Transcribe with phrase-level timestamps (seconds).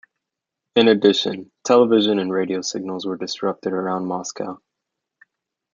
[0.75, 4.59] In addition, television and radio signals were disrupted around Moscow.